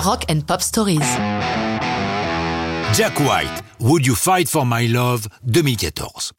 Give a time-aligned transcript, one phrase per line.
[0.00, 0.98] Rock and Pop Stories.
[2.94, 6.32] Jack White, Would You Fight for My Love 2014.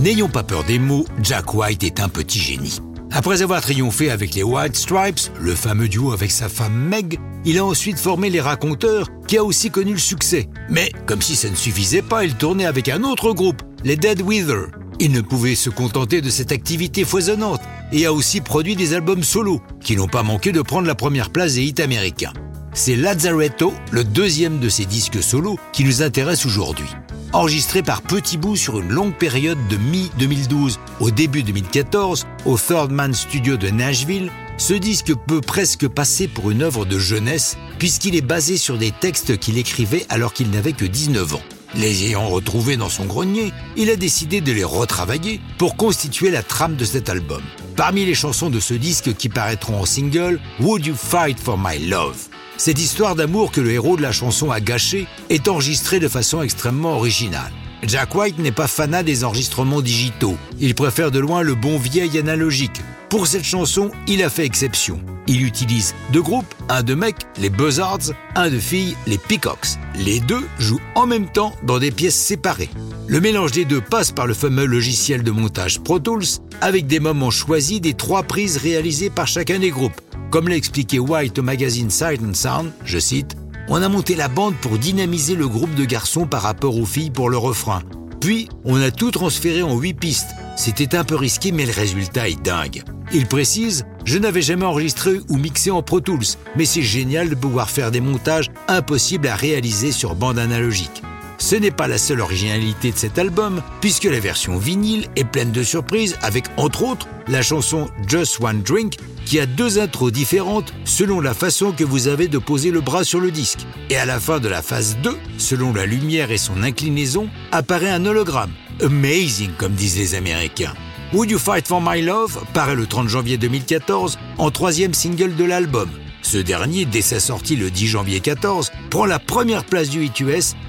[0.00, 2.80] N'ayons pas peur des mots, Jack White est un petit génie.
[3.12, 7.58] Après avoir triomphé avec les White Stripes, le fameux duo avec sa femme Meg, il
[7.58, 10.48] a ensuite formé les Raconteurs, qui a aussi connu le succès.
[10.68, 14.20] Mais comme si ça ne suffisait pas, il tournait avec un autre groupe, les Dead
[14.20, 14.66] Wither.
[14.98, 17.60] Il ne pouvait se contenter de cette activité foisonnante
[17.92, 21.30] et a aussi produit des albums solo, qui n'ont pas manqué de prendre la première
[21.30, 22.32] place des hits américains.
[22.78, 26.86] C'est Lazzaretto, le deuxième de ses disques solo, qui nous intéresse aujourd'hui.
[27.32, 32.92] Enregistré par petits bouts sur une longue période de mi-2012 au début 2014 au Third
[32.92, 38.14] Man Studio de Nashville, ce disque peut presque passer pour une œuvre de jeunesse puisqu'il
[38.14, 41.42] est basé sur des textes qu'il écrivait alors qu'il n'avait que 19 ans.
[41.74, 46.44] Les ayant retrouvés dans son grenier, il a décidé de les retravailler pour constituer la
[46.44, 47.42] trame de cet album.
[47.78, 51.78] Parmi les chansons de ce disque qui paraîtront en single, Would You Fight for My
[51.78, 52.26] Love?
[52.56, 56.42] Cette histoire d'amour que le héros de la chanson a gâchée est enregistrée de façon
[56.42, 57.52] extrêmement originale.
[57.84, 60.36] Jack White n'est pas fanat des enregistrements digitaux.
[60.58, 62.80] Il préfère de loin le bon vieil analogique.
[63.10, 65.00] Pour cette chanson, il a fait exception.
[65.28, 69.76] Il utilise deux groupes, un de mecs, les Buzzards, un de filles, les Peacocks.
[69.94, 72.70] Les deux jouent en même temps dans des pièces séparées.
[73.06, 76.24] Le mélange des deux passe par le fameux logiciel de montage Pro Tools
[76.62, 80.00] avec des moments choisis des trois prises réalisées par chacun des groupes.
[80.30, 83.36] Comme l'a expliqué White au magazine Sight Sound, je cite,
[83.68, 87.10] On a monté la bande pour dynamiser le groupe de garçons par rapport aux filles
[87.10, 87.82] pour le refrain.
[88.20, 90.34] Puis, on a tout transféré en huit pistes.
[90.58, 92.82] C'était un peu risqué, mais le résultat est dingue.
[93.12, 97.36] Il précise Je n'avais jamais enregistré ou mixé en Pro Tools, mais c'est génial de
[97.36, 101.04] pouvoir faire des montages impossibles à réaliser sur bande analogique.
[101.38, 105.52] Ce n'est pas la seule originalité de cet album, puisque la version vinyle est pleine
[105.52, 110.74] de surprises avec, entre autres, la chanson Just One Drink, qui a deux intros différentes
[110.84, 113.60] selon la façon que vous avez de poser le bras sur le disque.
[113.90, 117.90] Et à la fin de la phase 2, selon la lumière et son inclinaison, apparaît
[117.90, 118.50] un hologramme.
[118.80, 120.74] Amazing, comme disent les Américains.
[121.12, 125.44] Would You Fight for My Love paraît le 30 janvier 2014 en troisième single de
[125.44, 125.88] l'album.
[126.22, 130.22] Ce dernier, dès sa sortie le 10 janvier 14, prend la première place du hit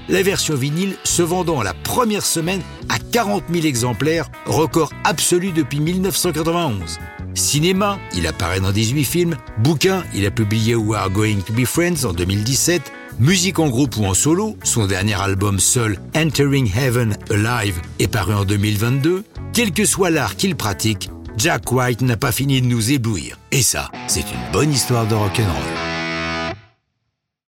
[0.08, 5.80] la version vinyle se vendant la première semaine à 40 000 exemplaires, record absolu depuis
[5.80, 6.98] 1991.
[7.34, 9.36] Cinéma, il apparaît dans 18 films.
[9.58, 12.92] Bouquin, il a publié We Are Going to Be Friends en 2017.
[13.20, 18.32] Musique en groupe ou en solo, son dernier album seul, Entering Heaven Alive, est paru
[18.32, 19.24] en 2022.
[19.52, 23.38] Quel que soit l'art qu'il pratique, Jack White n'a pas fini de nous éblouir.
[23.52, 25.89] Et ça, c'est une bonne histoire de rock'n'roll.